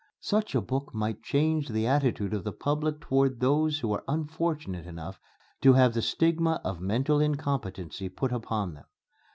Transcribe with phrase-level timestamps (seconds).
[0.21, 4.87] Such a book might change the attitude of the public towards those who are unfortunate
[4.87, 5.19] enough
[5.61, 8.85] to have the stigma of mental incompetency put upon them.